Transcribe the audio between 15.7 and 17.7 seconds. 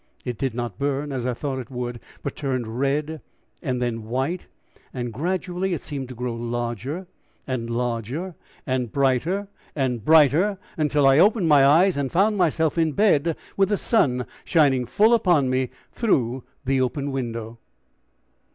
through the open window.